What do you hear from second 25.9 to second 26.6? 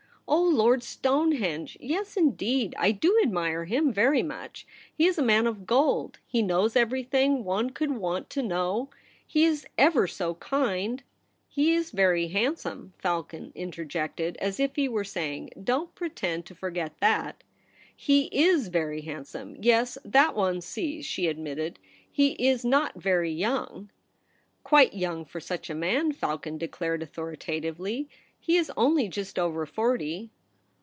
Falcon